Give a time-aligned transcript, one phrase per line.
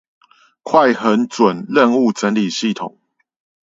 [0.63, 2.95] 快狠準任務整理系統